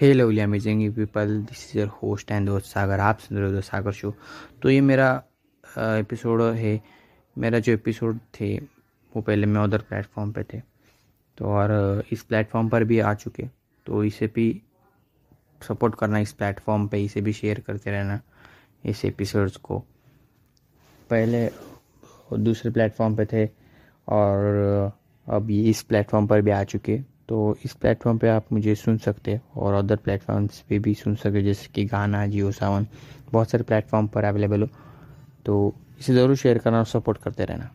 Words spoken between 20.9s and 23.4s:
पहले दूसरे प्लेटफॉर्म पे